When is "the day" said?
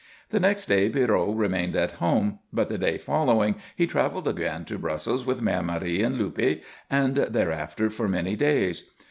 2.69-2.97